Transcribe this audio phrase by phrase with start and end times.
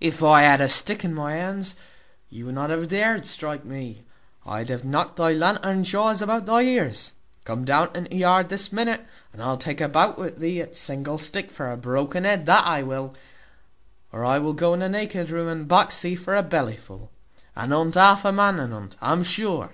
[0.00, 1.72] If I had a stick in my hand,
[2.30, 4.02] you would not have dared strike me.
[4.44, 7.12] I'd have knocked thy lantern jaws about thy ears.
[7.44, 11.16] Come down into yard this minute, and I'll take a bout with thee at single
[11.16, 13.14] stick for a broken head, that I will;
[14.10, 17.12] or I will go into naked room and box thee for a belly full.
[17.54, 19.70] At unt half a man, at unt, I'm sure."